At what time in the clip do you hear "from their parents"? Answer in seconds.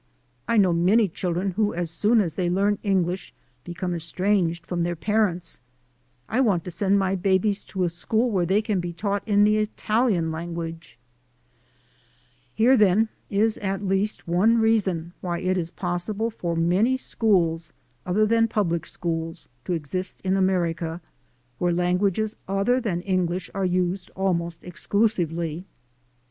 4.65-5.59